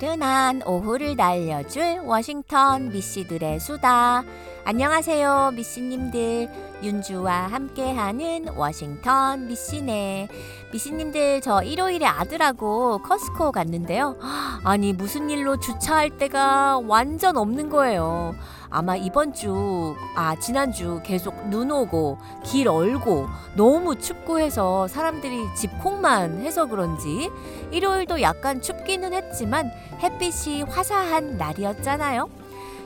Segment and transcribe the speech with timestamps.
[0.00, 4.24] 나른한 오후를 날려줄 워싱턴 미씨들의 수다.
[4.64, 6.48] 안녕하세요, 미씨님들.
[6.82, 10.28] 윤주와 함께하는 워싱턴 미씨네.
[10.72, 14.16] 미씨님들, 저 일요일에 아들하고 커스코 갔는데요.
[14.64, 18.34] 아니, 무슨 일로 주차할 데가 완전 없는 거예요.
[18.70, 26.40] 아마 이번 주, 아, 지난주 계속 눈 오고 길 얼고 너무 춥고 해서 사람들이 집콕만
[26.40, 27.30] 해서 그런지
[27.72, 29.70] 일요일도 약간 춥기는 했지만
[30.00, 32.30] 햇빛이 화사한 날이었잖아요.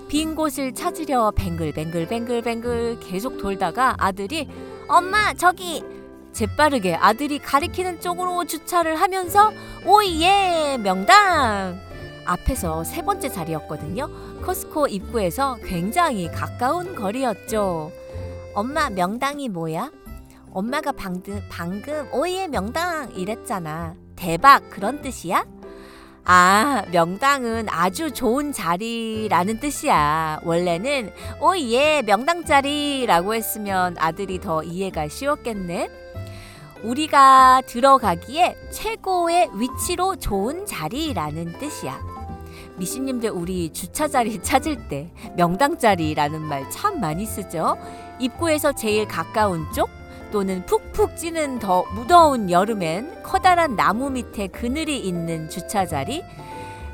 [0.08, 4.48] 빈 곳을 찾으려 뱅글뱅글뱅글뱅글 계속 돌다가 아들이
[4.88, 5.84] 엄마 저기
[6.32, 9.52] 재빠르게 아들이 가리키는 쪽으로 주차를 하면서
[9.86, 11.78] 오예 명당
[12.26, 14.08] 앞에서 세 번째 자리였거든요.
[14.44, 17.90] 커스코 입구에서 굉장히 가까운 거리였죠.
[18.54, 19.90] 엄마 명당이 뭐야?
[20.52, 23.94] 엄마가 방금 방금 오예 명당 이랬잖아.
[24.14, 25.46] 대박 그런 뜻이야?
[26.26, 30.40] 아, 명당은 아주 좋은 자리라는 뜻이야.
[30.44, 35.88] 원래는 오예 명당 자리라고 했으면 아들이 더 이해가 쉬웠겠네.
[36.82, 42.13] 우리가 들어가기에 최고의 위치로 좋은 자리라는 뜻이야.
[42.76, 47.76] 미신님들 우리 주차 자리 찾을 때 명당 자리라는 말 참 많이 쓰죠.
[48.18, 49.88] 입구에서 제일 가까운 쪽
[50.32, 56.24] 또는 푹푹 찌는 더 무더운 여름엔 커다란 나무 밑에 그늘이 있는 주차 자리,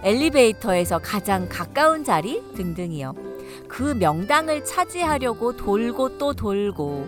[0.03, 3.14] 엘리베이터에서 가장 가까운 자리 등등이요.
[3.69, 7.07] 그 명당을 차지하려고 돌고 또 돌고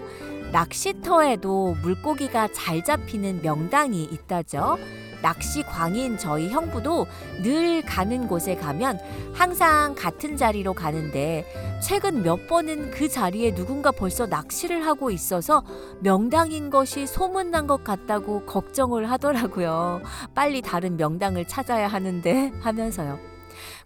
[0.52, 4.78] 낚시터에도 물고기가 잘 잡히는 명당이 있다죠.
[5.22, 7.06] 낚시 광인 저희 형부도
[7.42, 8.98] 늘 가는 곳에 가면
[9.32, 11.46] 항상 같은 자리로 가는데
[11.80, 15.64] 최근 몇 번은 그 자리에 누군가 벌써 낚시를 하고 있어서
[16.00, 20.02] 명당인 것이 소문난 것 같다고 걱정을 하더라고요.
[20.34, 23.18] 빨리 다른 명당을 찾아야 하는데 하면서요.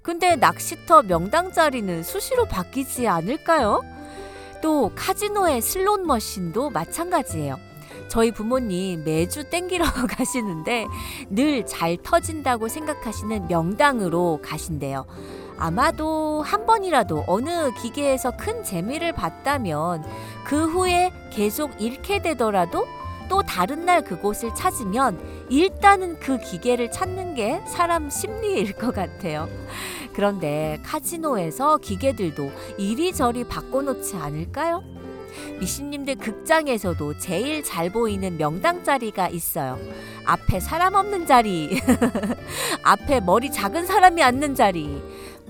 [0.02, 3.82] 근데 낚시터 명당 자리는 수시로 바뀌지 않을까요?
[4.62, 7.56] 또 카지노의 슬롯 머신도 마찬가지예요.
[8.08, 9.84] 저희 부모님 매주 땡기러
[10.16, 10.86] 가시는데
[11.30, 15.06] 늘 잘 터진다고 생각하시는 명당으로 가신대요.
[15.58, 20.04] 아마도 한 번이라도 어느 기계에서 큰 재미를 봤다면
[20.44, 22.86] 그 후에 계속 잃게 되더라도
[23.28, 25.18] 또 다른 날 그곳을 찾으면
[25.48, 29.48] 일단은 그 기계를 찾는 게 사람 심리일 것 같아요.
[30.12, 34.82] 그런데 카지노에서 기계들도 이리저리 바꿔놓지 않을까요?
[35.60, 39.78] 미신님들 극장에서도 제일 잘 보이는 명당 자리가 있어요.
[40.24, 41.80] 앞에 사람 없는 자리,
[42.82, 45.02] 앞에 머리 작은 사람이 앉는 자리.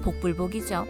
[0.03, 0.87] 복불복이죠.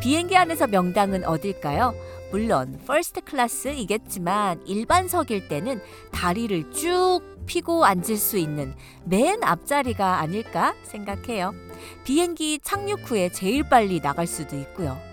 [0.00, 1.94] 비행기 안에서 명당은 어딜까요?
[2.30, 5.80] 물론 first class이겠지만 일반석일 때는
[6.12, 11.54] 다리를 쭉 피고 앉을 수 있는 맨 앞자리가 아닐까 생각해요.
[12.04, 15.07] 비행기 착륙 후에 제일 빨리 나갈 수도 있고요.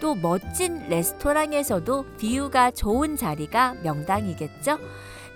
[0.00, 4.78] 또 멋진 레스토랑에서도 view가 좋은 자리가 명당이겠죠?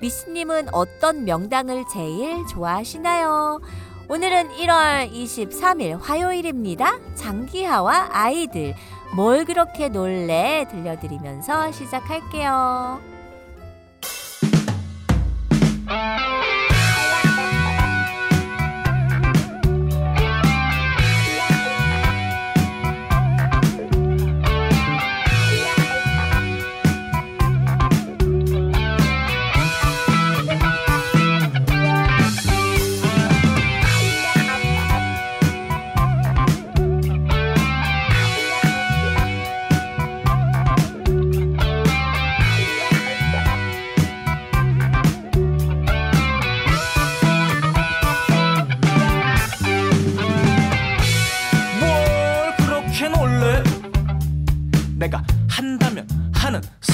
[0.00, 3.60] 미스님은 어떤 명당을 제일 좋아하시나요?
[4.08, 6.98] 오늘은 1월 23일 화요일입니다.
[7.14, 8.74] 장기하와 아이들
[9.14, 13.00] 뭘 그렇게 놀래 들려드리면서 시작할게요.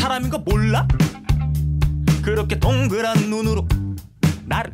[0.09, 0.89] 사람인 거 몰라?
[2.23, 3.69] 그렇게 동그란 눈으로
[4.47, 4.73] 나를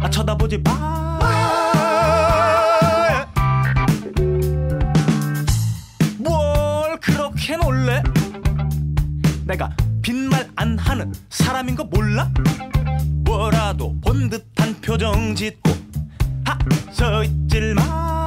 [0.00, 1.18] 아, 쳐다보지 마.
[6.18, 8.00] 뭘 그렇게 놀래?
[9.44, 12.30] 내가 빈말 안 하는 사람인 거 몰라?
[13.24, 15.70] 뭐라도 본 듯한 표정 짓고
[16.44, 16.56] 하
[16.92, 18.17] 서 있질 마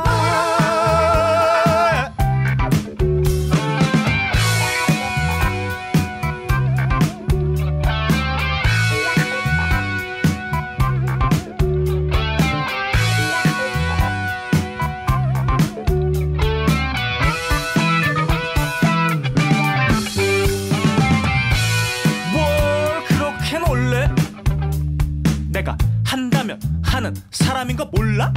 [27.81, 28.31] 거 몰라?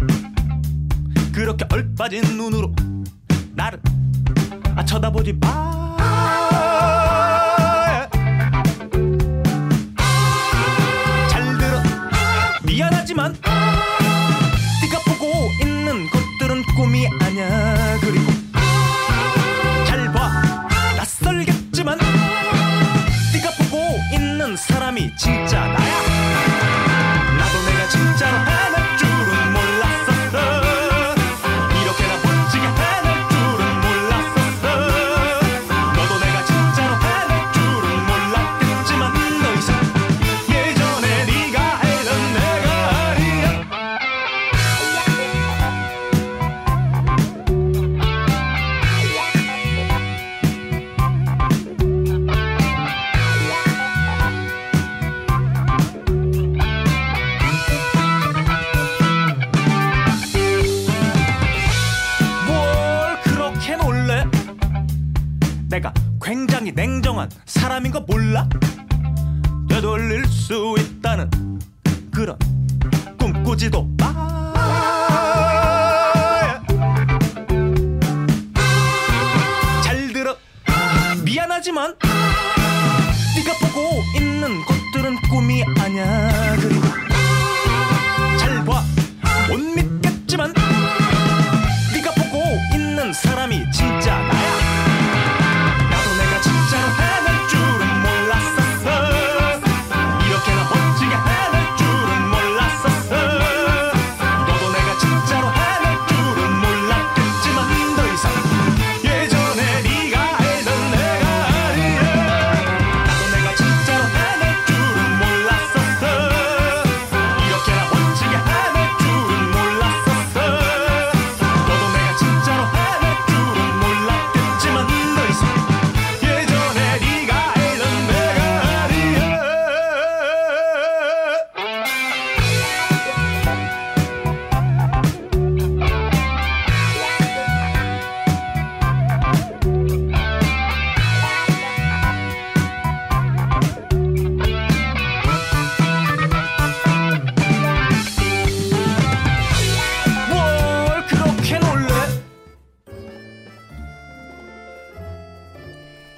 [1.32, 2.74] 그렇게 얼빠진 눈으로
[3.52, 3.78] 나를
[4.74, 5.93] 아, 쳐다보지 마.
[67.24, 68.48] 냉정한 사람인 거 몰라?
[69.68, 71.30] 되돌릴 수 있다는
[72.12, 72.36] 그런
[73.18, 73.93] 꿈꾸지도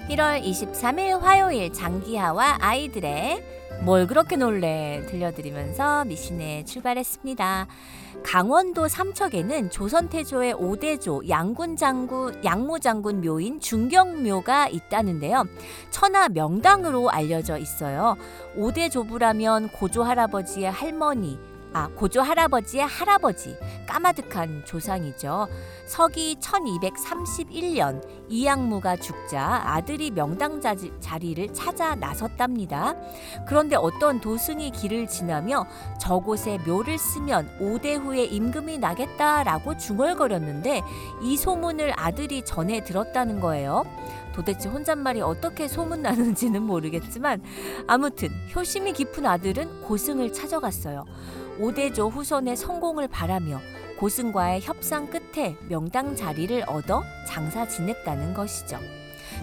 [0.09, 3.43] 1월 23일 화요일 장기하와 아이들의
[3.83, 7.67] 뭘 그렇게 놀래 들려드리면서 미신에 출발했습니다.
[8.23, 15.45] 강원도 삼척에는 조선태조의 5대조 양군장군 양무장군 묘인 중경묘가 있다는데요.
[15.91, 18.17] 천하 명당으로 알려져 있어요.
[18.57, 21.37] 5대 조부라면 고조 할아버지의 할머니
[21.77, 23.55] 아, 고조 할아버지의 할아버지
[23.87, 25.47] 까마득한 조상이죠.
[25.85, 32.95] 서기 1231년 이양무가 죽자 아들이 명당 자지- 자리를 찾아 나섰답니다.
[33.47, 35.67] 그런데 어떤 도승이 길을 지나며
[36.01, 40.81] 저곳에 묘를 쓰면 5대 후에 임금이 나겠다라고 중얼거렸는데
[41.21, 43.85] 이 소문을 아들이 전해 들었다는 거예요.
[44.33, 47.43] 도대체 혼잣말이 어떻게 소문나는지는 모르겠지만
[47.87, 51.05] 아무튼 효심이 깊은 아들은 고승을 찾아갔어요.
[51.59, 53.61] 5대조 후손의 성공을 바라며
[53.99, 58.79] 고승과의 협상 끝에 명당 자리를 얻어 장사 지냈다는 것이죠.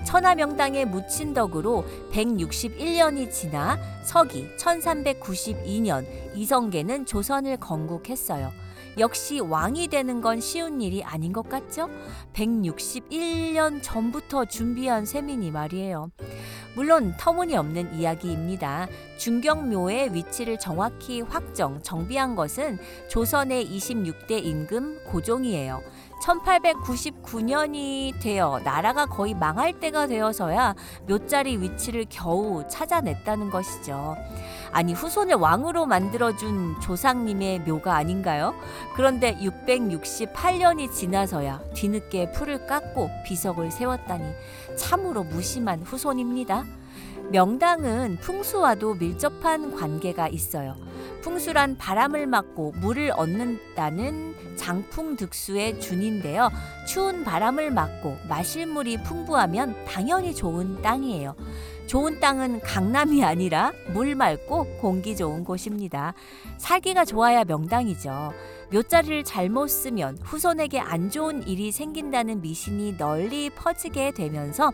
[0.05, 6.05] 천하 명당의 묻힌 덕으로 161년이 지나 서기 1392년
[6.36, 8.51] 이성계는 조선을 건국했어요.
[9.00, 11.89] 역시 왕이 되는 건 쉬운 일이 아닌 것 같죠?
[12.33, 16.12] 161년 전부터 준비한 셈이니 말이에요.
[16.75, 18.88] 물론 터무니없는 이야기입니다.
[19.17, 25.81] 중경묘의 위치를 정확히 확정, 정비한 것은 조선의 26대 임금 고종이에요.
[26.24, 30.75] 1899년이 되어 나라가 거의 망할 때가 되어서야
[31.08, 34.15] 묘자리 위치를 겨우 찾아냈다는 것이죠.
[34.72, 38.56] 아니 후손을 왕으로 만들어준 조상님의 묘가 아닌가요?
[38.96, 44.24] 그런데 668년이 지나서야 뒤늦게 풀을 깎고 비석을 세웠다니
[44.77, 46.63] 참으로 무심한 후손입니다.
[47.32, 50.75] 명당은 풍수와도 밀접한 관계가 있어요.
[51.22, 56.50] 풍수란 바람을 막고 물을 얻는다는 장풍득수의 준인데요.
[56.88, 61.36] 추운 바람을 막고 마실 물이 풍부하면 당연히 좋은 땅이에요.
[61.88, 66.13] 좋은 땅은 강남이 아니라 물 맑고 공기 좋은 곳입니다.
[66.58, 68.34] 살기가 좋아야 명당이죠.
[68.72, 74.72] 묘자리를 잘못 쓰면 후손에게 안 좋은 일이 생긴다는 미신이 널리 퍼지게 되면서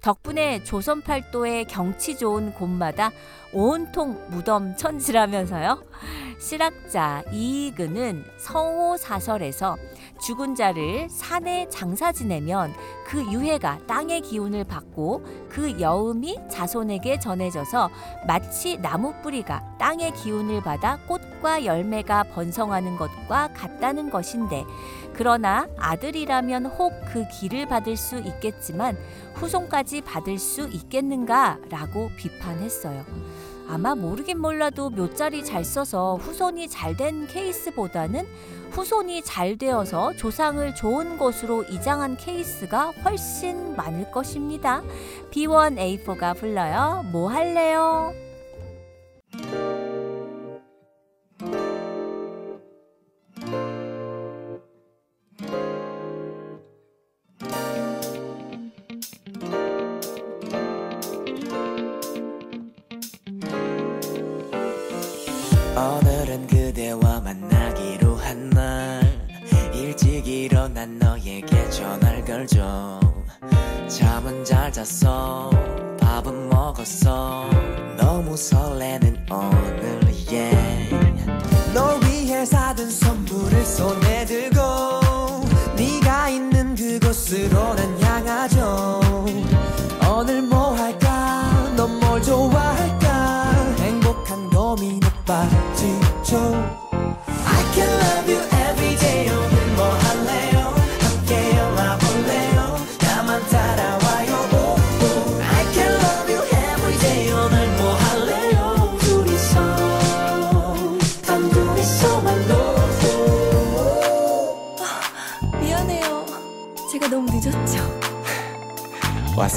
[0.00, 3.10] 덕분에 조선 팔도의 경치 좋은 곳마다
[3.52, 5.82] 온통 무덤 천지라면서요.
[6.38, 9.76] 실학자 이익은은 성호사설에서
[10.20, 12.74] 죽은 자를 산에 장사 지내면
[13.06, 17.90] 그 유해가 땅의 기운을 받고 그 여음이 자손에게 전해져서
[18.26, 24.64] 마치 나무 뿌리가 땅의 기운을 받아 꽃과 열매가 번성하는 것과 같다는 것인데
[25.14, 28.98] 그러나 아들이라면 혹 그 길을 받을 수 있겠지만
[29.34, 33.04] 후손까지 받을 수 있겠는가라고 비판했어요.
[33.68, 38.26] 아마 모르긴 몰라도 묘자리 잘 써서 후손이 잘 된 케이스보다는
[38.70, 44.82] 후손이 잘 되어서 조상을 좋은 곳으로 이장한 케이스가 훨씬 많을 것입니다.
[45.30, 47.04] B1A4가 불러요.
[47.12, 48.12] 뭐 할래요?
[71.36, 73.00] 너에게 전화를 걸죠
[73.88, 75.50] 잠은 잘 잤어
[76.00, 77.48] 밥은 먹었어
[77.98, 80.00] 너무 설레는 오늘
[80.30, 80.94] yeah.
[81.74, 84.60] 널 위해 사둔 선물을 손에 들고
[85.76, 88.00] 네가 있는 그곳으로 난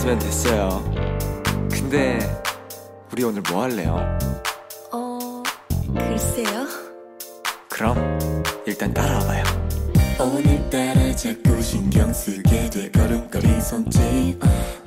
[0.10, 0.84] 왔으면 됐어요.
[1.72, 2.20] 근데
[3.12, 3.98] 우리 오늘 뭐 할래요?
[4.92, 5.44] 어,
[5.94, 6.66] 글쎄요.
[7.70, 7.96] 그럼
[8.66, 9.44] 일단 따라와봐요.
[10.20, 14.40] 오늘따라 자꾸 신경 쓰게 돼 걸음걸이 손짓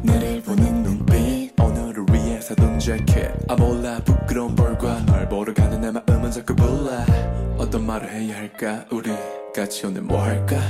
[0.02, 5.90] 너를 보는 눈빛 오늘을 위해 사둔 재킷 아 몰라 부끄러운 벌과 널 보러 가는 내
[5.90, 6.90] 마음은 자꾸 불러
[7.72, 8.84] 어떤 말을 해야 할까?
[8.90, 9.10] 우리
[9.56, 10.60] 같이 오늘 뭐 할까?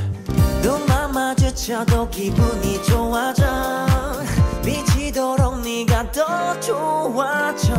[0.63, 3.45] 눈만 마주쳐도 기분이 좋아져.
[4.65, 7.75] 미치도록 네가 더 좋아져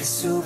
[0.00, 0.39] 행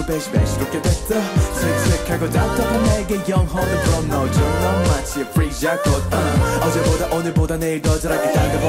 [0.00, 1.14] 자꾸 배시배시롭게 됐어
[1.54, 6.64] 색색하고 답답한 내게 영혼을 불어넣어줘 넌 마치 프리지아 꽃 uh.
[6.64, 8.60] 어제보다 오늘보다 내일 더 잘하게 날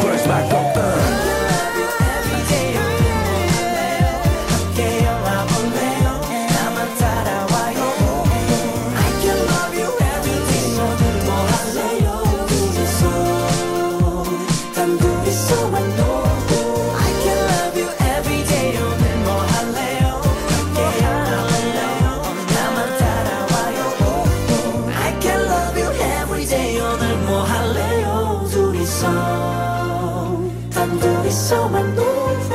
[0.00, 1.33] 그러지 말고 uh.
[27.34, 29.08] 뭐 할래요 둘이서
[30.72, 32.54] 단둘이서만 놀고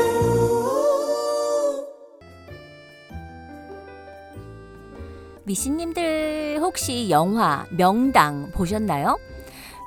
[5.43, 9.19] 미신님들 혹시 영화 명당 보셨나요?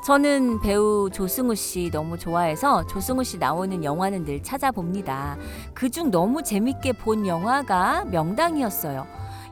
[0.05, 5.39] 저는 배우 조승우 씨 너무 좋아해서 조승우 씨 나오는 영화는 늘 찾아봅니다.
[5.73, 9.07] 그중 너무 재밌게 본 영화가 명당이었어요.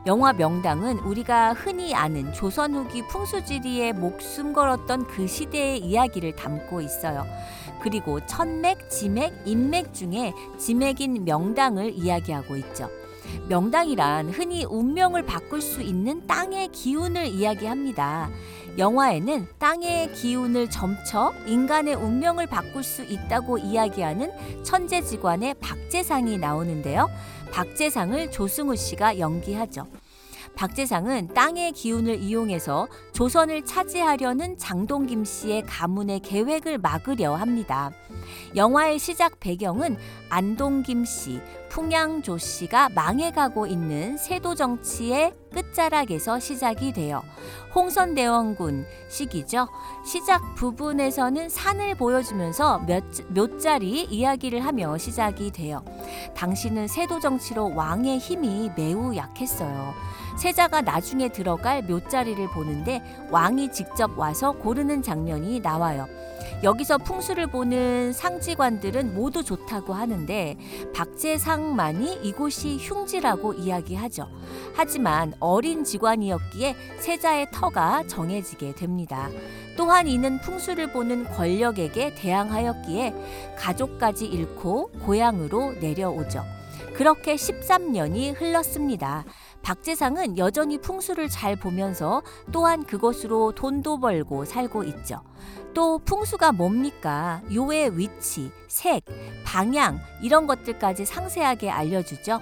[0.07, 7.27] 영화 명당은 우리가 흔히 아는 조선 후기 풍수지리에 목숨 걸었던 그 시대의 이야기를 담고 있어요.
[7.83, 12.89] 그리고 천맥, 지맥, 인맥 중에 지맥인 명당을 이야기하고 있죠.
[13.47, 18.29] 명당이란 흔히 운명을 바꿀 수 있는 땅의 기운을 이야기합니다.
[18.77, 27.09] 영화에는 땅의 기운을 점쳐 인간의 운명을 바꿀 수 있다고 이야기하는 천재지관의 박재상이 나오는데요.
[27.51, 29.85] 박재상을 조승우 씨가 연기하죠.
[30.61, 37.89] 박재상은 땅의 기운을 이용해서 조선을 차지하려는 장동김 씨의 가문의 계획을 막으려 합니다.
[38.55, 39.97] 영화의 시작 배경은
[40.29, 47.23] 안동김 씨, 풍양조 씨가 망해가고 있는 세도 정치의 끝자락에서 시작이 돼요.
[47.73, 49.67] 홍선대원군 시기죠.
[50.05, 55.83] 시작 부분에서는 산을 보여주면서 몇, 몇 자리 이야기를 하며 시작이 돼요.
[56.35, 59.95] 당시는 세도 정치로 왕의 힘이 매우 약했어요.
[60.37, 66.07] 세자가 나중에 들어갈 묘자리를 보는데 왕이 직접 와서 고르는 장면이 나와요.
[66.63, 70.57] 여기서 풍수를 보는 상지관들은 모두 좋다고 하는데
[70.93, 74.27] 박재상만이 이곳이 흉지라고 이야기하죠.
[74.75, 79.29] 하지만 어린 직관이었기에 세자의 터가 정해지게 됩니다.
[79.77, 86.43] 또한 이는 풍수를 보는 권력에게 대항하였기에 가족까지 잃고 고향으로 내려오죠.
[86.93, 89.23] 그렇게 13년이 흘렀습니다.
[89.61, 95.21] 박재상은 여전히 풍수를 잘 보면서 또한 그것으로 돈도 벌고 살고 있죠.
[95.73, 97.41] 또 풍수가 뭡니까?
[97.53, 99.05] 요의 위치, 색,
[99.45, 102.39] 방향 이런 것들까지 상세하게 알려주죠.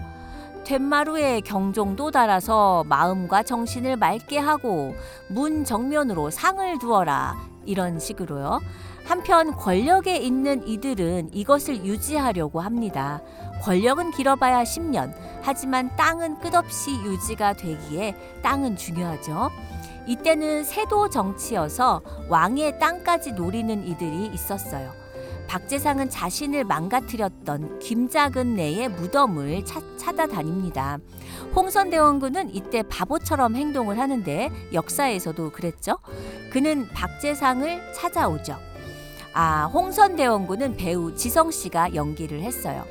[0.64, 4.96] 된마루에 경종도 달아서 마음과 정신을 맑게 하고
[5.28, 8.60] 문 정면으로 상을 두어라 이런 식으로요.
[9.10, 13.24] 한편 권력에 있는 이들은 이것을 유지하려고 합니다.
[13.64, 15.12] 권력은 길어봐야 10년.
[15.42, 18.14] 하지만 땅은 끝없이 유지가 되기에
[18.44, 19.50] 땅은 중요하죠.
[20.06, 24.94] 이때는 세도 정치여서 왕의 땅까지 노리는 이들이 있었어요.
[25.48, 31.00] 박재상은 자신을 망가뜨렸던 김작은 내의 무덤을 차, 찾아다닙니다.
[31.56, 35.98] 홍선대원군은 이때 바보처럼 행동을 하는데 역사에서도 그랬죠.
[36.52, 38.69] 그는 박재상을 찾아오죠.
[39.42, 42.84] 아, 홍선대원군은 배우 지성 씨가 연기를 했어요.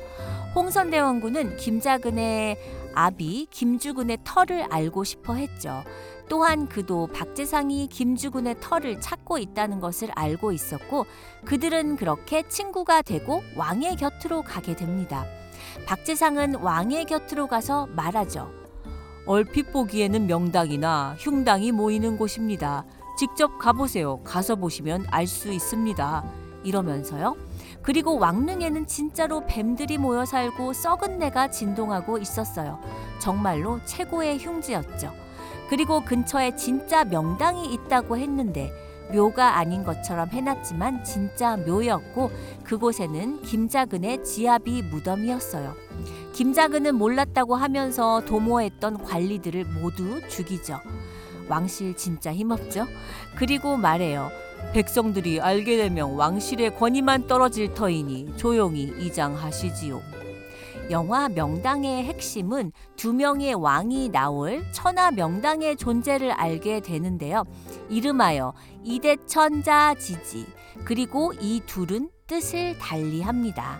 [0.55, 2.57] 홍선대원군은 김자근의
[2.95, 5.83] 아비 김주근의 털을 알고 싶어 했죠.
[6.27, 11.05] 또한 그도 박재상이 김주근의 털을 찾고 있다는 것을 알고 있었고
[11.45, 15.25] 그들은 그렇게 친구가 되고 왕의 곁으로 가게 됩니다.
[15.85, 18.51] 박재상은 왕의 곁으로 가서 말하죠.
[19.27, 22.85] 얼핏 보기에는 명당이나 흉당이 모이는 곳입니다.
[23.19, 24.21] 직접 가보세요.
[24.23, 26.23] 가서 보시면 알 수 있습니다.
[26.63, 27.35] 이러면서요.
[27.81, 32.79] 그리고 왕릉에는 진짜로 뱀들이 모여 살고 썩은 내가 진동하고 있었어요.
[33.19, 35.11] 정말로 최고의 흉지였죠.
[35.69, 38.71] 그리고 근처에 진짜 명당이 있다고 했는데
[39.13, 42.31] 묘가 아닌 것처럼 해놨지만 진짜 묘였고
[42.63, 45.73] 그곳에는 김자근의 지아비 무덤이었어요.
[46.31, 50.79] 김자근은 몰랐다고 하면서 도모했던 관리들을 모두 죽이죠.
[51.49, 52.87] 왕실 진짜 힘없죠?
[53.35, 54.31] 그리고 말해요.
[54.73, 60.01] 백성들이 알게 되면 왕실의 권위만 떨어질 터이니 조용히 이장하시지요.
[60.91, 67.45] 영화 명당의 핵심은 두 명의 왕이 나올 천하 명당의 존재를 알게 되는데요.
[67.89, 70.47] 이름하여 이대천자 지지
[70.85, 73.79] 그리고 이 둘은 뜻을 달리합니다.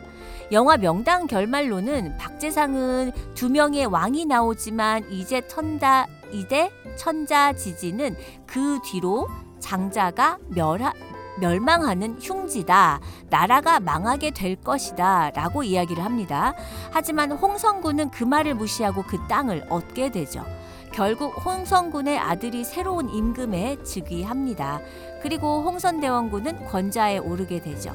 [0.52, 8.15] 영화 명당 결말로는 박재상은 두 명의 왕이 나오지만 이제 천다 이대 천자 지지는
[8.46, 9.28] 그 뒤로
[9.60, 10.94] 장자가 멸하,
[11.39, 13.00] 멸망하는 흉지다.
[13.30, 15.32] 나라가 망하게 될 것이다.
[15.32, 16.54] 라고 이야기를 합니다.
[16.92, 20.46] 하지만 홍성군은 그 말을 무시하고 그 땅을 얻게 되죠.
[20.92, 24.82] 결국 홍성군의 아들이 새로운 임금에 즉위합니다.
[25.22, 27.94] 그리고 홍선대원군은 권좌에 오르게 되죠.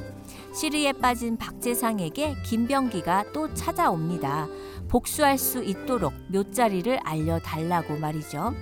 [0.55, 4.47] 시리에 빠진 박재상에게 김병기가 또 찾아옵니다.
[4.95, 8.55] 복수할 수 있도록 묘자리를 알려달라고 말이죠.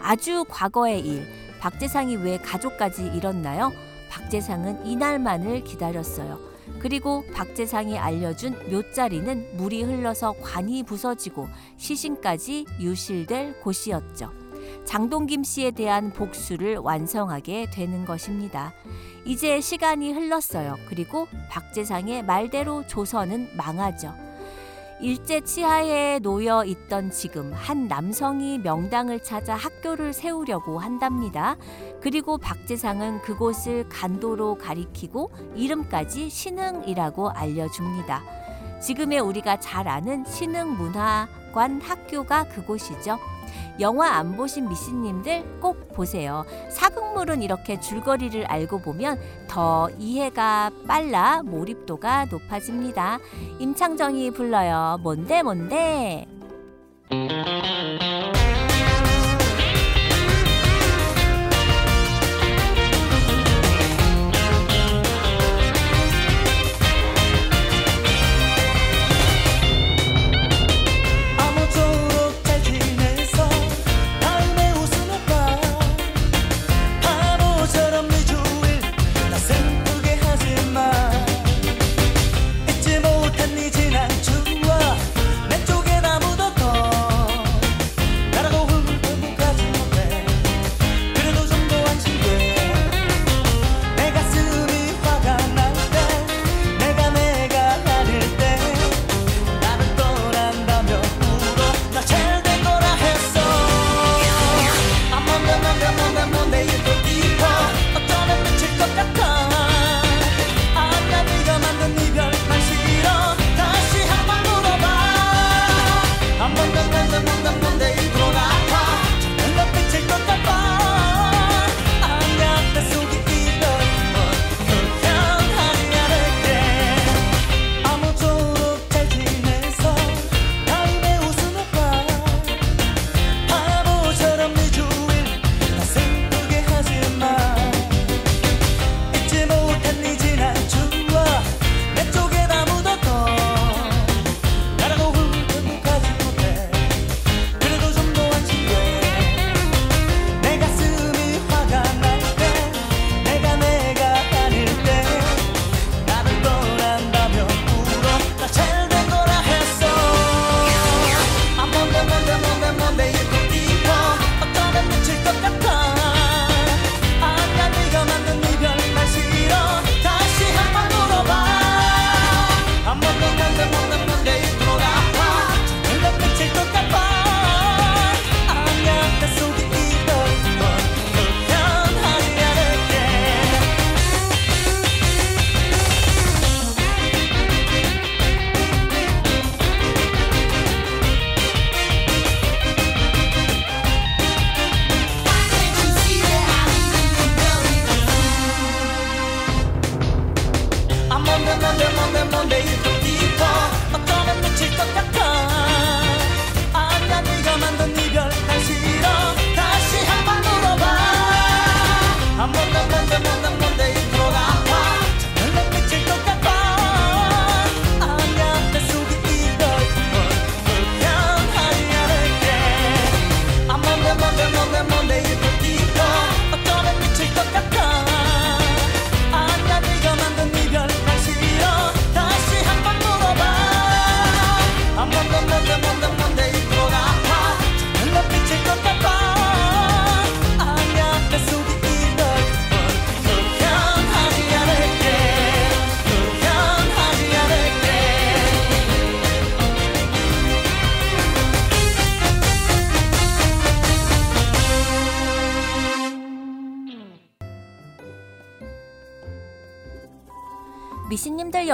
[0.00, 1.26] 아주 과거의 일,
[1.60, 3.70] 박재상이 왜 가족까지 잃었나요?
[4.08, 6.40] 박재상은 이날만을 기다렸어요.
[6.78, 14.32] 그리고 박재상이 알려준 묘자리는 물이 흘러서 관이 부서지고 시신까지 유실될 곳이었죠.
[14.86, 18.72] 장동김 씨에 대한 복수를 완성하게 되는 것입니다.
[19.26, 20.76] 이제 시간이 흘렀어요.
[20.88, 24.25] 그리고 박재상의 말대로 조선은 망하죠.
[24.98, 31.56] 일제 치하에 놓여 있던 지금 한 남성이 명당을 찾아 학교를 세우려고 한답니다.
[32.00, 38.22] 그리고 박재상은 그곳을 간도로 가리키고 이름까지 신흥이라고 알려줍니다.
[38.80, 43.18] 지금의 우리가 잘 아는 신흥문화관 학교가 그곳이죠.
[43.80, 46.44] 영화 안 보신 미씨님들 꼭 보세요.
[46.70, 53.18] 사극물은 이렇게 줄거리를 알고 보면 더 이해가 빨라 몰입도가 높아집니다.
[53.58, 54.98] 임창정이 불러요.
[55.02, 56.26] 뭔데 뭔데?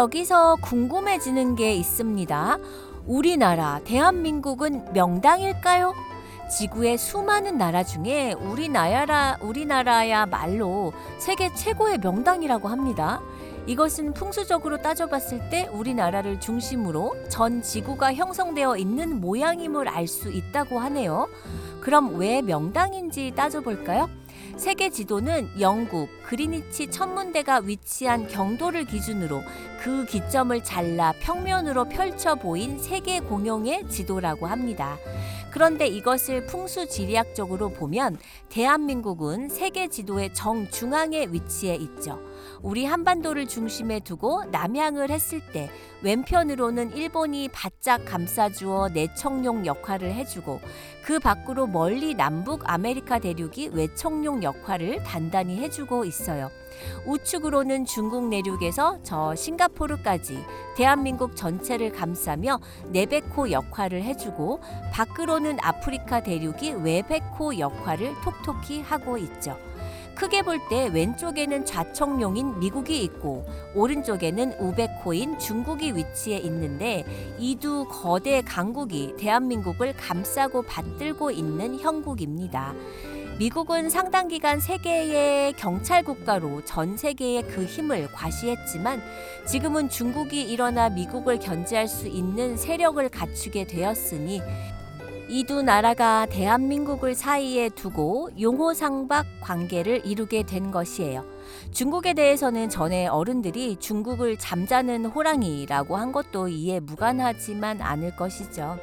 [0.02, 2.58] 여기서 궁금해지는 게 있습니다.
[3.06, 5.94] 우리나라, 대한민국은 명당일까요?
[6.50, 13.20] 지구의 수많은 나라 중에 우리나라, 우리나라야 말로 세계 최고의 명당이라고 합니다.
[13.66, 21.28] 이것은 풍수적으로 따져봤을 때 우리나라를 중심으로 전 지구가 형성되어 있는 모양임을 알 수 있다고 하네요.
[21.80, 24.10] 그럼 왜 명당인지 따져볼까요?
[24.62, 29.42] 세계 지도는 영국 그리니치 천문대가 위치한 경도를 기준으로
[29.80, 34.98] 그 기점을 잘라 평면으로 펼쳐 보인 세계 공용의 지도라고 합니다.
[35.52, 38.16] 그런데 이것을 풍수 지리학적으로 보면
[38.48, 42.18] 대한민국은 세계 지도의 정중앙에 위치해 있죠.
[42.62, 45.70] 우리 한반도를 중심에 두고 남향을 했을 때
[46.02, 50.60] 왼편으로는 일본이 바짝 감싸주어 내청룡 역할을 해주고
[51.04, 56.50] 그 밖으로 멀리 남북 아메리카 대륙이 외청룡 역할을 단단히 해주고 있어요.
[57.06, 60.38] 우측으로는 중국 내륙에서 저 싱가포르까지
[60.76, 64.60] 대한민국 전체를 감싸며 내백호 역할을 해주고
[64.92, 69.56] 밖으로는 아프리카 대륙이 외백호 역할을 톡톡히 하고 있죠.
[70.14, 77.04] 크게 볼 때 왼쪽에는 좌청룡인 미국이 있고 오른쪽에는 우백호인 중국이 위치해 있는데
[77.38, 82.74] 이 두 거대 강국이 대한민국을 감싸고 받들고 있는 형국입니다.
[83.38, 89.02] 미국은 상당 기간 세계의 경찰 국가로 전 세계의 그 힘을 과시했지만
[89.46, 94.40] 지금은 중국이 일어나 미국을 견제할 수 있는 세력을 갖추게 되었으니
[95.28, 101.24] 이 두 나라가 대한민국을 사이에 두고 용호상박 관계를 이루게 된 것이에요.
[101.70, 108.78] 중국에 대해서는 전에 어른들이 중국을 잠자는 호랑이라고 한 것도 이해 무관하지만 않을 것이죠.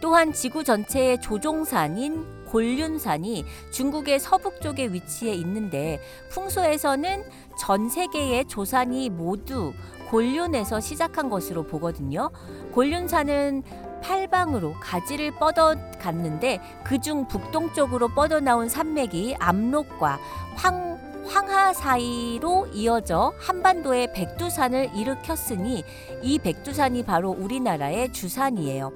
[0.00, 6.00] 또한 지구 전체의 조종산인 골륜산이 중국의 서북 쪽에 위치해 있는데
[6.30, 7.24] 풍소에서는
[7.58, 9.72] 전 세계의 조산이 모두
[10.10, 12.30] 골륜에서 시작한 것으로 보거든요.
[12.72, 13.64] 골륜산은
[14.02, 20.18] 팔방으로 가지를 뻗어 갔는데 그중 북동쪽으로 뻗어나온 산맥이 압록과
[20.54, 20.93] 황
[21.26, 25.84] 황하 사이로 이어져 한반도의 백두산을 일으켰으니
[26.22, 28.92] 이 백두산이 바로 우리나라의 주산이에요.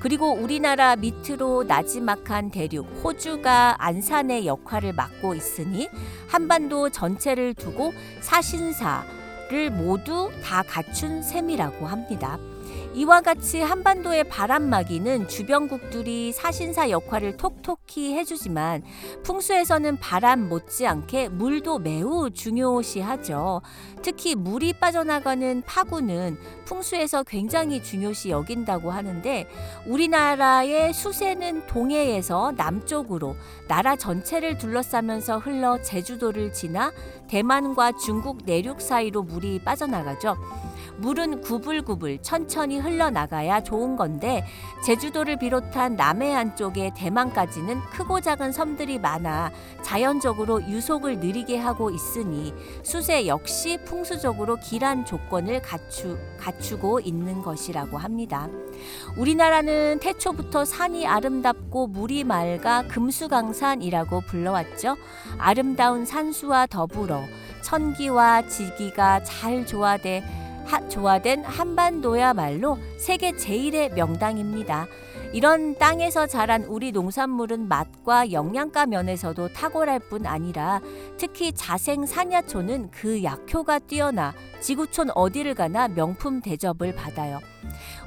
[0.00, 5.88] 그리고 우리나라 밑으로 나지막한 대륙 호주가 안산의 역할을 맡고 있으니
[6.26, 12.38] 한반도 전체를 두고 사신사를 모두 다 갖춘 셈이라고 합니다.
[12.92, 18.82] 이와 같이 한반도의 바람막이는 주변국들이 사신사 역할을 톡톡히 해주지만
[19.22, 23.62] 풍수에서는 바람 못지않게 물도 매우 중요시하죠.
[24.02, 29.46] 특히 물이 빠져나가는 파구는 풍수에서 굉장히 중요시 여긴다고 하는데
[29.86, 33.36] 우리나라의 수세는 동해에서 남쪽으로
[33.68, 36.92] 나라 전체를 둘러싸면서 흘러 제주도를 지나
[37.28, 40.36] 대만과 중국 내륙 사이로 물이 빠져나가죠.
[41.00, 44.44] 물은 구불구불 천천히 흘러나가야 좋은 건데
[44.84, 49.50] 제주도를 비롯한 남해안 쪽에 대만까지는 크고 작은 섬들이 많아
[49.82, 58.48] 자연적으로 유속을 느리게 하고 있으니 수세 역시 풍수적으로 길한 조건을 갖추, 갖추고 있는 것이라고 합니다.
[59.16, 64.96] 우리나라는 태초부터 산이 아름답고 물이 맑아 금수강산이라고 불러왔죠.
[65.38, 67.22] 아름다운 산수와 더불어
[67.62, 74.86] 천기와 지기가 잘 조화돼 하, 조화된 한반도야말로 세계 제일의 명당입니다.
[75.32, 80.80] 이런 땅에서 자란 우리 농산물은 맛과 영양가 면에서도 탁월할 뿐 아니라
[81.18, 87.38] 특히 자생 산야초는 그 약효가 뛰어나 지구촌 어디를 가나 명품 대접을 받아요.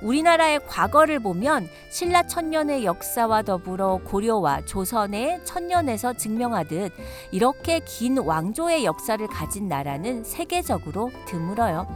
[0.01, 6.91] 우리나라의 과거를 보면 신라 천년의 역사와 더불어 고려와 조선의 천년에서 증명하듯
[7.31, 11.87] 이렇게 긴 왕조의 역사를 가진 나라는 세계적으로 드물어요.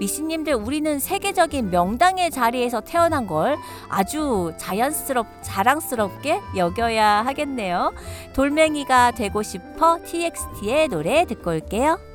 [0.00, 3.56] 미신님들 우리는 세계적인 명당의 자리에서 태어난 걸
[3.88, 7.92] 아주 자연스럽 자랑스럽게 여겨야 하겠네요.
[8.32, 12.09] 돌멩이가 되고 싶어 TXT의 노래 듣고 올게요.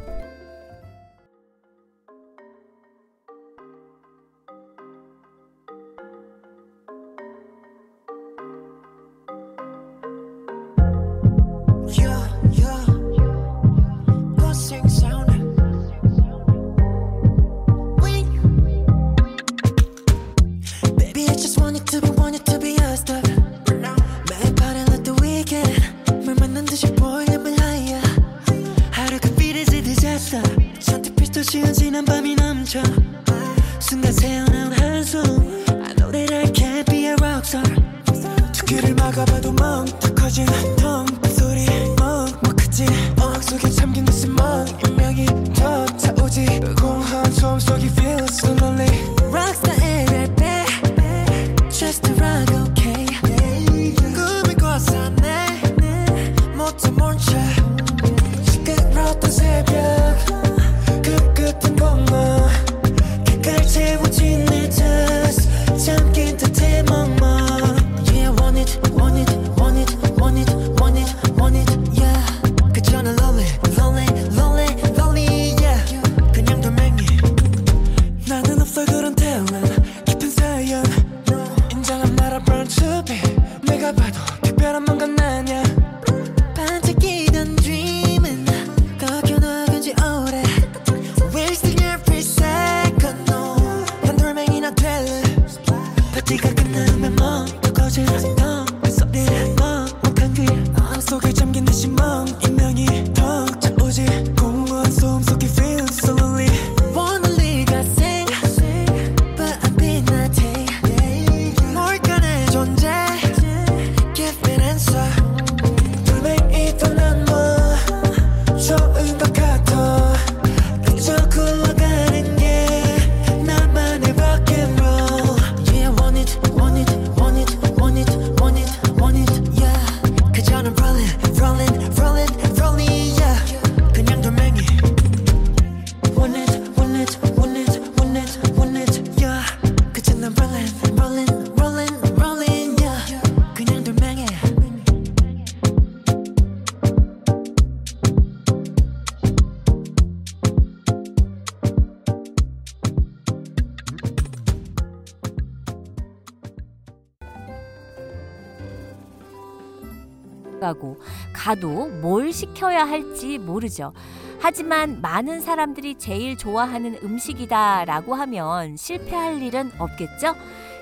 [162.36, 163.94] 시켜야 할지 모르죠.
[164.40, 170.36] 하지만 많은 사람들이 제일 좋아하는 음식이다라고 하면 실패할 일은 없겠죠?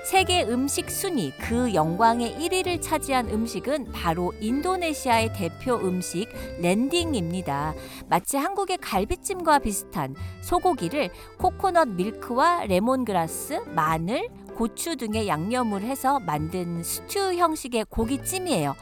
[0.04, 6.28] 세계 음식 순위 그 영광의 1위를 차지한 음식은 바로 인도네시아의 대표 음식
[6.60, 7.72] 렌당입니다.
[8.08, 17.34] 마치 한국의 갈비찜과 비슷한 소고기를 코코넛 밀크와 레몬그라스, 마늘, 고추 등의 양념을 해서 만든 스튜
[17.34, 18.74] 형식의 고기찜이에요.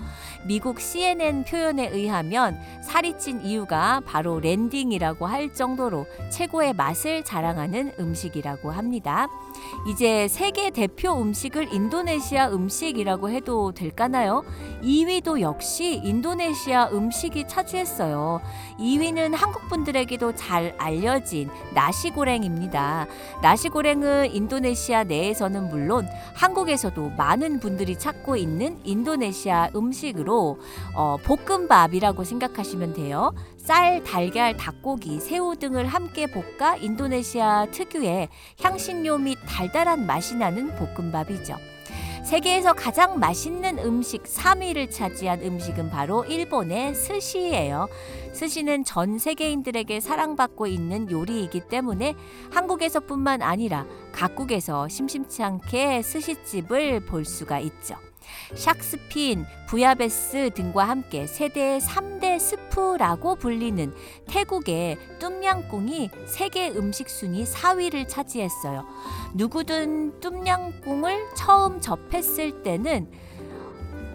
[0.46, 8.70] 미국 CNN 표현에 의하면 살이 찐 이유가 바로 랜딩이라고 할 정도로 최고의 맛을 자랑하는 음식이라고
[8.70, 9.28] 합니다.
[9.87, 14.44] 이제 세계 대표 음식을 인도네시아 음식이라고 해도 될까나요?
[14.82, 18.40] 2위도 역시 인도네시아 음식이 차지했어요.
[18.78, 23.06] 2위는 한국 분들에게도 잘 알려진 나시고랭입니다.
[23.42, 30.59] 나시고랭은 인도네시아 내에서는 물론 한국에서도 많은 분들이 찾고 있는 인도네시아 음식으로
[30.94, 33.33] 어, 볶음밥이라고 생각하시면 돼요.
[33.59, 38.29] 쌀, 달걀, 닭고기, 새우 등을 함께 볶아 인도네시아 특유의
[38.61, 41.57] 향신료 및 달달한 맛이 나는 볶음밥이죠.
[42.25, 47.88] 세계에서 가장 맛있는 음식 3위를 차지한 음식은 바로 일본의 스시예요.
[48.32, 52.14] 스시는 전 세계인들에게 사랑받고 있는 요리이기 때문에
[52.50, 57.96] 한국에서뿐만 아니라 각국에서 심심치 않게 스시집을 볼 수가 있죠.
[58.54, 63.92] 샥스핀, 부야베스 등과 함께 세대의 3대 스프라고 불리는
[64.26, 68.86] 태국의 똠양꿍이 세계 음식 순위 4위를 차지했어요.
[69.34, 73.10] 누구든 똠양꿍을 처음 접했을 때는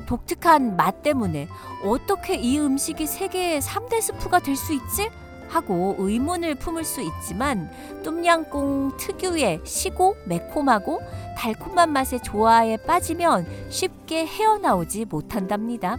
[0.08, 1.48] 독특한 맛 때문에
[1.84, 5.10] 어떻게 이 음식이 세계의 3대 스프가 될 수 있지?
[5.50, 7.72] 하고 의문을 품을 수 있지만
[8.04, 11.00] 똠양꿍 특유의 시고 매콤하고
[11.38, 15.98] 달콤한 맛의 조화에 빠지면 쉽게 헤어나오지 못한답니다.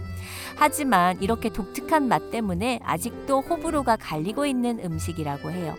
[0.55, 5.75] 하지만 이렇게 독특한 맛 때문에 아직도 호불호가 갈리고 있는 음식이라고 해요.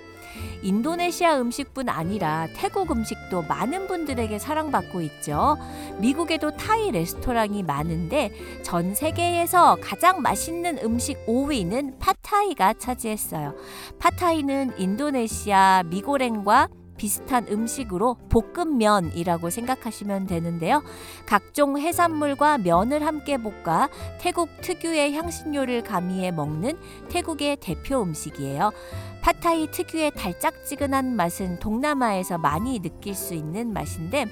[0.63, 5.57] 인도네시아 음식뿐 아니라 태국 음식도 많은 분들에게 사랑받고 있죠.
[5.99, 8.31] 미국에도 타이 레스토랑이 많은데
[8.63, 13.55] 전 세계에서 가장 맛있는 음식 5위는 팟타이가 차지했어요.
[13.99, 16.69] 팟타이는 인도네시아 미고랭과
[17.01, 20.83] 비슷한 음식으로 볶음면이라고 생각하시면 되는데요.
[21.25, 26.77] 각종 해산물과 면을 함께 볶아 태국 특유의 향신료를 가미해 먹는
[27.09, 28.73] 태국의 대표 음식이에요.
[29.23, 34.27] 팟타이 특유의 달짝지근한 맛은 동남아에서 많이 느낄 수 있는 맛인데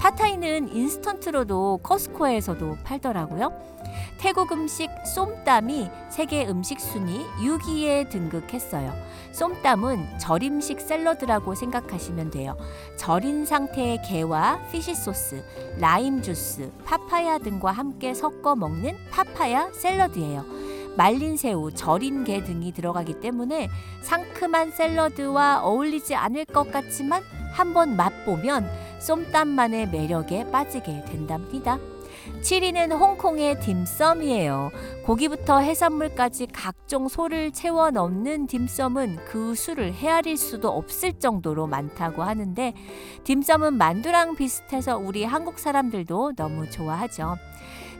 [0.00, 3.75] 팟타이는 인스턴트로도 커스코에서도 팔더라고요.
[4.18, 8.92] 태국 음식 쏨땀이 세계 음식 순위 6위에 등극했어요.
[9.32, 12.56] 쏨땀은 절임식 샐러드라고 생각하시면 돼요.
[12.96, 15.44] 절인 상태의 게와 fish sauce,
[15.78, 20.44] 라임 주스, 파파야 등과 함께 섞어 먹는 파파야 샐러드예요.
[20.96, 23.68] 말린 새우, 절인 게 등이 들어가기 때문에
[24.00, 28.66] 상큼한 샐러드와 어울리지 않을 것 같지만 한번 맛보면
[29.00, 31.78] 쏨땀만의 매력에 빠지게 된답니다.
[32.46, 34.70] 7위는 홍콩의 딤섬이에요.
[35.04, 42.72] 고기부터 해산물까지 각종 소를 채워 넣는 딤섬은 그 수를 헤아릴 수도 없을 정도로 많다고 하는데
[43.24, 47.34] 딤섬은 만두랑 비슷해서 우리 한국 사람들도 너무 좋아하죠.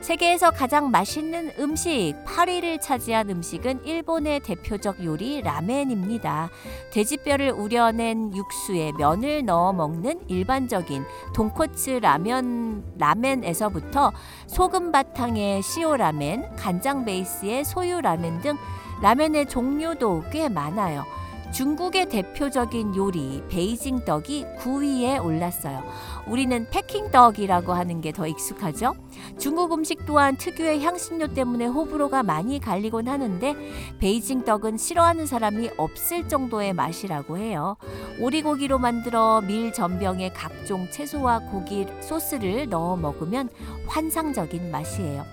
[0.01, 6.49] 세계에서 가장 맛있는 음식 8위를 차지한 음식은 일본의 대표적 요리 라멘입니다.
[6.91, 14.13] 돼지뼈를 우려낸 육수에 면을 넣어 먹는 일반적인 돈코츠 라면 라멘에서부터
[14.47, 18.55] 소금 바탕의 시오 라멘, 간장 베이스의 쇼유 라멘 등
[19.01, 21.05] 라멘의 종류도 꽤 많아요.
[21.51, 25.83] 중국의 대표적인 요리 베이징 duck이 9위에 올랐어요.
[26.27, 28.95] 우리는 Peking duck이라고 하는 게 더 익숙하죠.
[29.37, 33.55] 중국 음식 또한 특유의 향신료 때문에 호불호가 많이 갈리곤 하는데
[33.99, 37.77] 베이징 duck은 싫어하는 사람이 없을 정도의 맛이라고 해요.
[38.19, 43.49] 오리고기로 만들어 밀 전병에 각종 채소와 고기 소스를 넣어 먹으면
[43.87, 45.25] 환상적인 맛이에요.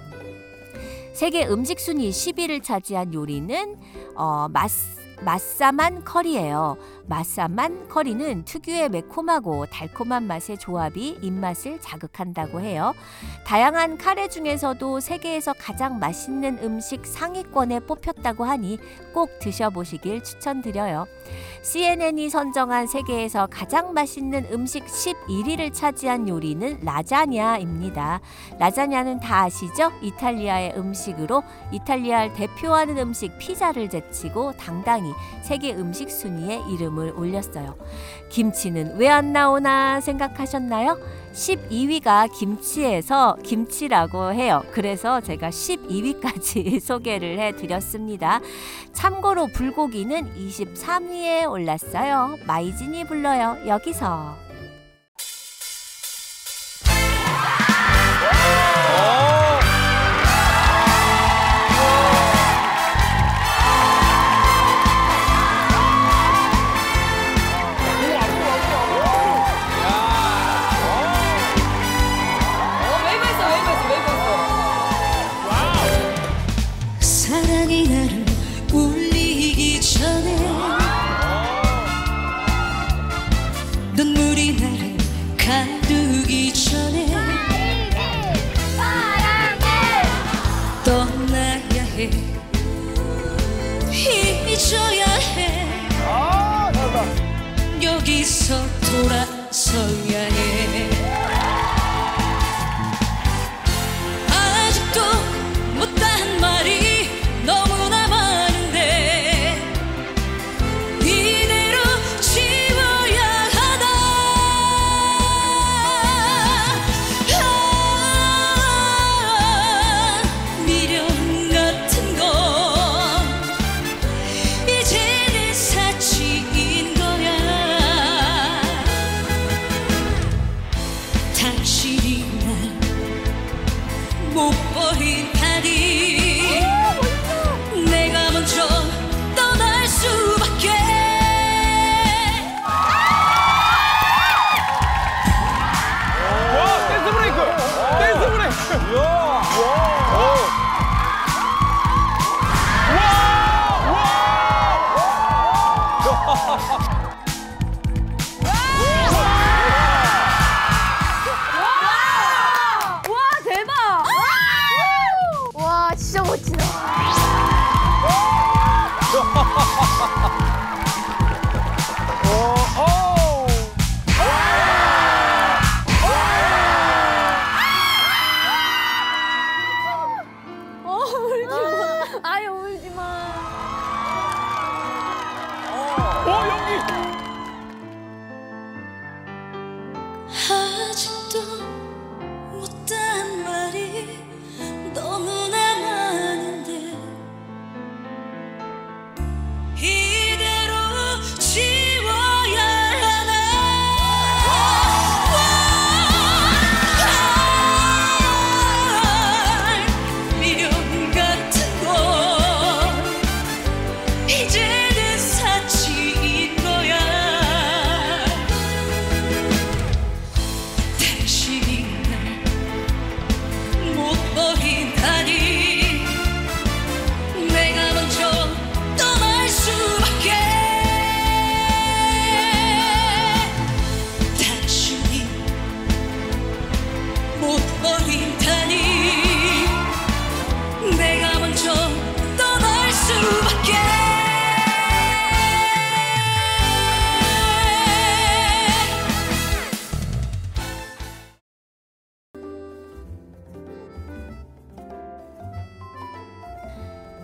[1.14, 3.76] 세계 음식 순위 10위를 차지한 요리는
[4.16, 6.76] 어, 마스 맛사만 커리예요.
[7.06, 12.94] 맛사만 커리는 특유의 매콤하고 달콤한 맛의 조합이 입맛을 자극한다고 해요.
[13.44, 18.78] 다양한 카레 중에서도 세계에서 가장 맛있는 음식 상위권에 뽑혔다고 하니
[19.12, 21.06] 꼭 드셔보시길 추천드려요.
[21.62, 28.20] CNN이 선정한 세계에서 가장 맛있는 음식 11위를 차지한 요리는 라자냐입니다.
[28.58, 29.92] 라자냐는 다 아시죠?
[30.02, 31.42] 이탈리아의 음식으로
[31.72, 37.74] 이탈리아를 대표하는 음식 피자를 제치고 당당히 세계 음식 순위에 이름 을 이름을 올렸어요.
[38.30, 40.98] 김치는 왜 안 나오나 생각하셨나요?
[41.32, 44.64] 12위가 김치에서 김치라고 해요.
[44.72, 48.40] 그래서 제가 12위까지 소개를 해드렸습니다.
[48.92, 52.36] 참고로 불고기는 23위에 올랐어요.
[52.46, 53.58] 마이진이 불러요.
[53.66, 54.43] 여기서.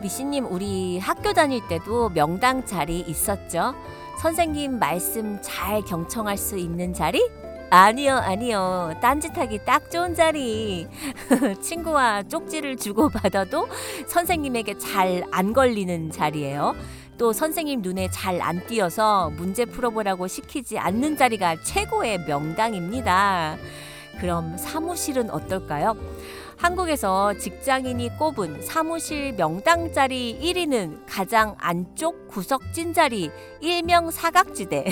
[0.00, 3.74] 미씨님, 우리 학교 다닐 때도 명당 자리 있었죠?
[4.20, 7.28] 선생님 말씀 잘 경청할 수 있는 자리?
[7.70, 8.94] 아니요, 아니요.
[9.00, 10.88] 딴짓하기 딱 좋은 자리.
[11.62, 13.68] 친구와 쪽지를 주고받아도
[14.08, 16.74] 선생님에게 잘 안 걸리는 자리예요.
[17.18, 23.56] 또 선생님 눈에 잘 안 띄어서 문제 풀어보라고 시키지 않는 자리가 최고의 명당입니다.
[24.20, 25.96] 그럼 사무실은 어떨까요?
[26.60, 33.30] 한국에서 직장인이 꼽은 사무실 명당 자리 1위는 가장 안쪽 구석진 자리
[33.62, 34.84] 일명 사각지대.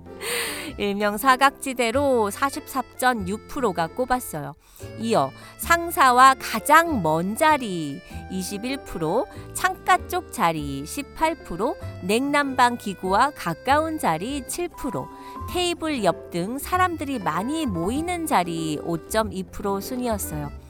[0.78, 4.54] 일명 사각지대로 44.6%가 꼽았어요.
[4.98, 8.00] 이어 상사와 가장 먼 자리
[8.32, 15.06] 21%, 창가 쪽 자리 18%, 냉난방 기구와 가까운 자리 7%,
[15.50, 20.65] 테이블 옆 등 사람들이 많이 모이는 자리 5.2% 순이었어요.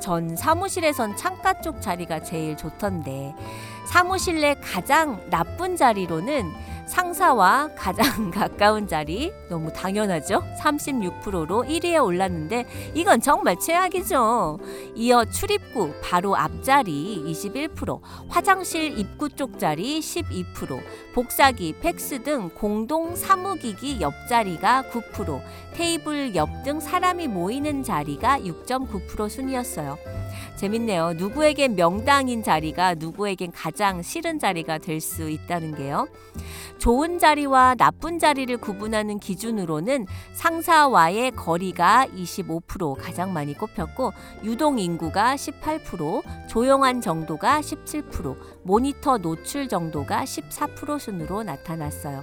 [0.00, 3.34] 전 사무실에선 창가 쪽 자리가 제일 좋던데
[3.90, 6.52] 사무실 내 가장 나쁜 자리로는
[6.88, 10.42] 상사와 가장 가까운 자리 너무 당연하죠.
[10.60, 14.58] 36%로 1위에 올랐는데 이건 정말 최악이죠.
[14.94, 20.80] 이어 출입구 바로 앞자리 21%, 화장실 입구 쪽 자리 12%,
[21.14, 25.40] 복사기, 팩스 등 공동 사무기기 옆자리가 9%,
[25.74, 29.96] 테이블 옆 등 사람이 모이는 자리가 6.9% 순이었어요.
[30.56, 31.14] 재밌네요.
[31.14, 36.08] 누구에겐 명당인 자리가 누구에겐 가장 싫은 자리가 될 수 있다는 게요.
[36.78, 44.12] 좋은 자리와 나쁜 자리를 구분하는 기준으로는 상사와의 거리가 25% 가장 많이 꼽혔고
[44.44, 52.22] 유동 인구가 18%, 조용한 정도가 17%, 모니터 노출 정도가 14% 순으로 나타났어요.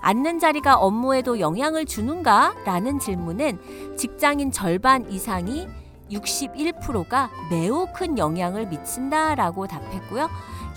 [0.00, 2.54] 앉는 자리가 업무에도 영향을 주는가?
[2.64, 5.68] 라는 질문은 직장인 절반 이상이
[6.10, 10.28] 61%가 매우 큰 영향을 미친다라고 답했고요.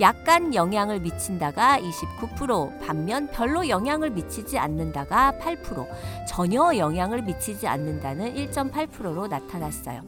[0.01, 5.87] 약간 영향을 미친다가 29%, 반면 별로 영향을 미치지 않는다가 8%,
[6.27, 10.01] 전혀 영향을 미치지 않는다는 1.8%로 나타났어요.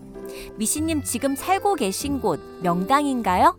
[0.56, 3.58] 미시님 지금 살고 계신 곳 명당인가요?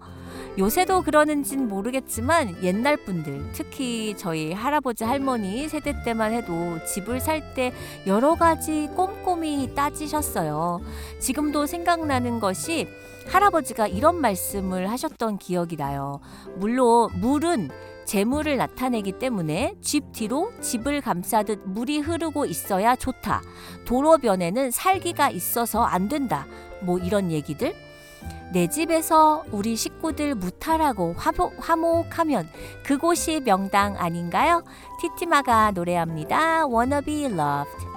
[0.59, 7.73] 요새도 그러는진 모르겠지만 옛날 분들 특히 저희 할아버지 할머니 세대 때만 해도 집을 살 때
[8.07, 10.81] 여러 가지 꼼꼼히 따지셨어요.
[11.21, 12.87] 지금도 생각나는 것이
[13.29, 16.21] 할아버지가 이런 말씀을 하셨던 기억이 나요.
[16.57, 17.71] 물론 물은
[18.05, 23.43] 재물을 나타내기 때문에 집 뒤로 집을 감싸듯 물이 흐르고 있어야 좋다.
[23.87, 26.47] 도로변에는 살기가 있어서 안 된다.
[26.83, 27.75] 뭐 이런 얘기들.
[28.53, 32.49] 내 집에서 우리 식구들 무탈하고 화복, 화목하면
[32.85, 34.63] 그곳이 명당 아닌가요?
[35.01, 36.67] 티티마가 노래합니다.
[36.67, 37.92] Wanna be loved.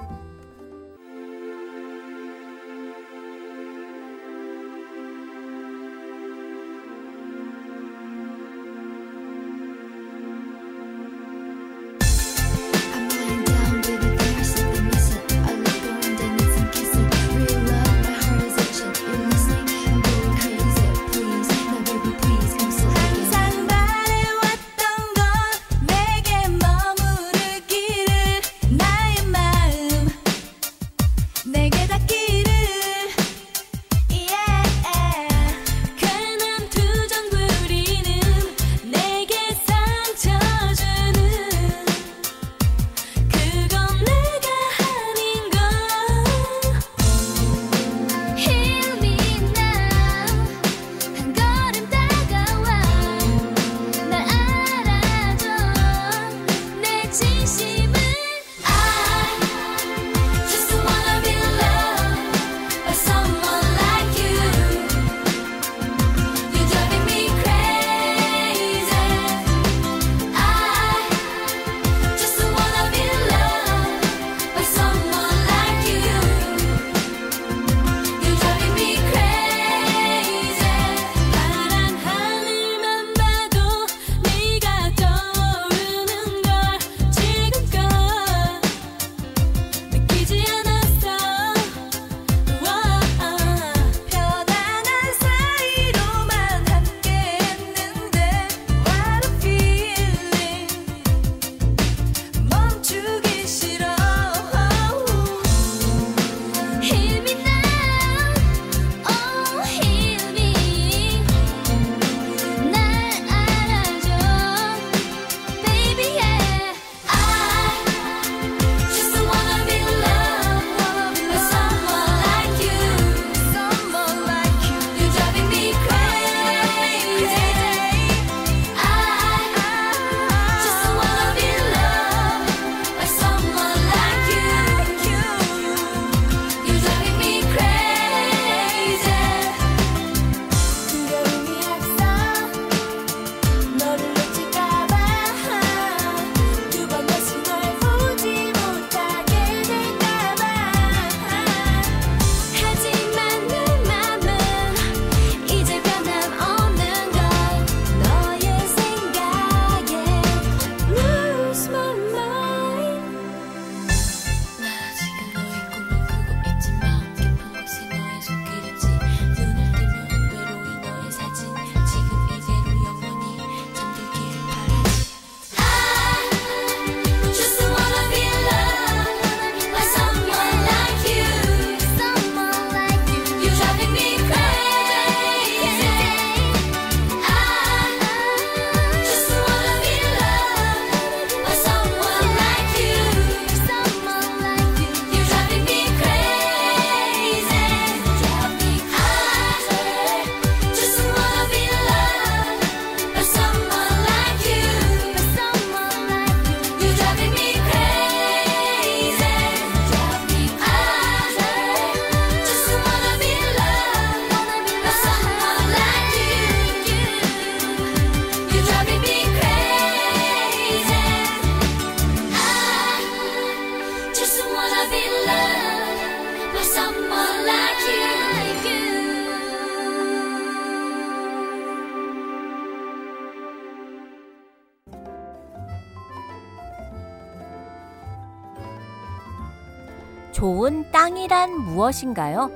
[241.75, 242.51] 무엇인가요?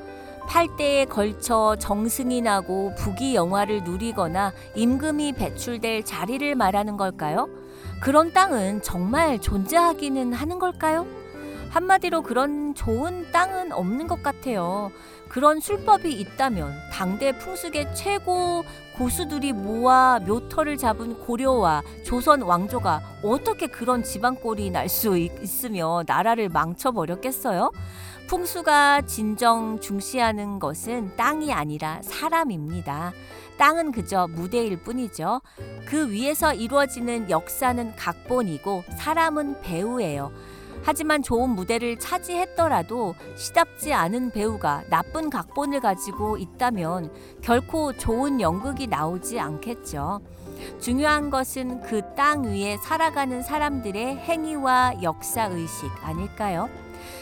[0.47, 7.47] 팔대에 걸쳐 정승이 나고 부귀 영화를 누리거나 임금이 배출될 자리를 말하는 걸까요?
[8.01, 11.05] 그런 땅은 정말 존재하기는 하는 걸까요?
[11.70, 14.91] 한마디로 그런 좋은 땅은 없는 것 같아요.
[15.28, 18.63] 그런 술법이 있다면 당대 풍습의 최고
[18.97, 27.72] 고수들이 모아 묘터를 잡은 고려와 조선 왕조가 어떻게 그런 지방골이 날 수 있으며 나라를 망쳐버렸겠어요?
[28.30, 33.11] 풍수가 진정 중시하는 것은 땅이 아니라 사람입니다.
[33.57, 35.41] 땅은 그저 무대일 뿐이죠.
[35.88, 40.32] 그 위에서 이루어지는 역사는 각본이고 사람은 배우예요.
[40.84, 47.11] 하지만 좋은 무대를 차지했더라도 시답지 않은 배우가 나쁜 각본을 가지고 있다면
[47.41, 50.21] 결코 좋은 연극이 나오지 않겠죠.
[50.80, 56.69] 중요한 것은 그 땅 위에 살아가는 사람들의 행위와 역사의식 아닐까요?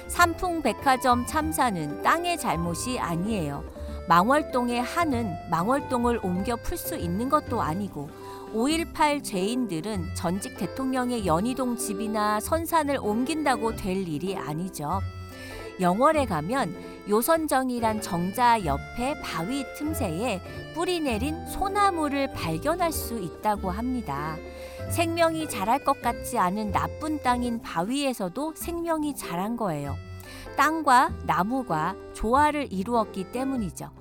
[0.07, 3.63] 삼풍백화점 참사는 땅의 잘못이 아니에요.
[4.07, 8.09] 망월동의 한은 망월동을 옮겨 풀 수 있는 것도 아니고
[8.53, 15.01] 5.18 죄인들은 전직 대통령의 연희동 집이나 선산을 옮긴다고 될 일이 아니죠.
[15.79, 16.75] 영월에 가면
[17.07, 20.41] 요선정이란 정자 옆에 바위 틈새에
[20.73, 24.35] 뿌리 내린 소나무를 발견할 수 있다고 합니다.
[24.89, 29.95] 생명이 자랄 것 같지 않은 나쁜 땅인 바위에서도 생명이 자란 거예요.
[30.55, 33.91] 땅과 나무가 조화를 이루었기 때문이죠.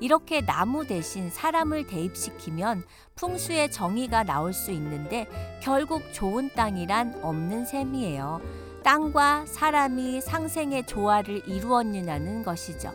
[0.00, 5.26] 이렇게 나무 대신 사람을 대입시키면 풍수의 정의가 나올 수 있는데
[5.62, 8.40] 결국 좋은 땅이란 없는 셈이에요.
[8.84, 12.92] 땅과 사람이 상생의 조화를 이루었느냐는 것이죠.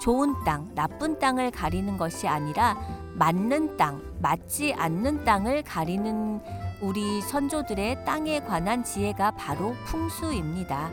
[0.00, 2.76] 좋은 땅, 나쁜 땅을 가리는 것이 아니라
[3.14, 6.40] 맞는 땅, 맞지 않는 땅을 가리는
[6.82, 10.90] 우리 선조들의 땅에 관한 지혜가 바로 풍수입니다.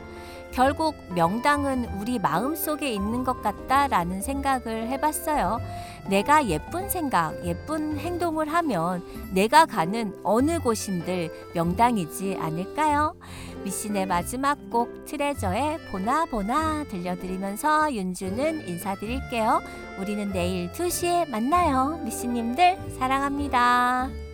[0.51, 5.59] 결국 명당은 우리 마음 속에 있는 것 같다라는 생각을 해봤어요.
[6.07, 13.15] 내가 예쁜 생각, 예쁜 행동을 하면 내가 가는 어느 곳인들 명당이지 않을까요?
[13.63, 19.61] 미신의 마지막 곡 트레저의 보나 보나 들려드리면서 윤주는 인사드릴게요.
[19.99, 21.99] 우리는 내일 2시에 만나요.
[22.03, 24.28] 미신님들 사랑합니다.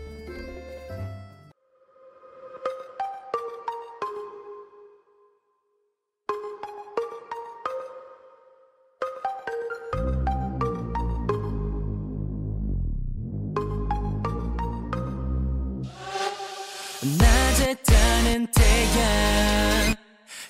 [18.54, 19.96] 태양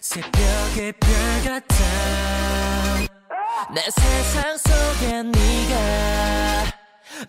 [0.01, 1.09] 새벽의 별
[1.43, 1.75] 같아.
[3.73, 6.73] 내 세상 속에 네가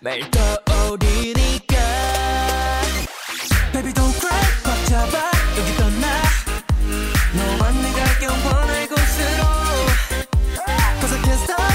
[0.01, 1.75] 매일 떠오르니까.
[3.71, 5.31] Baby don't cry 꽉 잡아.
[5.57, 6.21] 여기 떠나.
[7.33, 9.41] 너와 내가 영원할 곳으로.
[10.99, 11.66] Cause I can't stop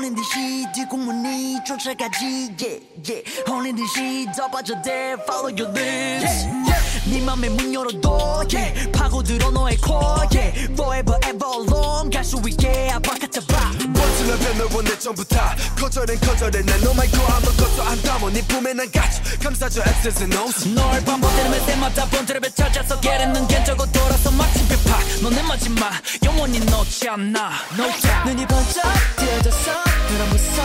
[0.00, 0.10] yeah.
[0.10, 2.54] 혼인 듯이 뒷공문이 쫓아가지.
[2.58, 3.44] Yeah, yeah.
[3.46, 5.18] 혼인 듯이 더 빠져들.
[5.26, 6.69] Follow your lips.
[7.10, 8.44] 네 맘에 문 열어둬.
[8.52, 8.92] Yeah.
[8.92, 10.26] 파고들어 너의 core.
[10.32, 10.72] Yeah.
[10.74, 12.10] Forever, ever long.
[12.10, 13.72] 갈 수 있게 아바카타바.
[13.88, 18.90] 멋지면 변해온 내 전부 다 거절엔 거절해 난너 말고 아무것도 안 담아 네 품에 난
[18.92, 24.98] 가져 감싸줘 X's and O's 널 반복되는 때마다 본드랩에 찾아서 게르는 견적고 돌아서 마침 배파
[25.22, 25.92] 너내 마지막
[26.24, 28.82] 영원히 놓지 않나 No doubt 눈이 번쩍
[29.16, 29.72] 뜨어졌어.
[30.08, 30.64] 그런 무섭.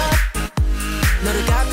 [1.24, 1.65] 너를 갖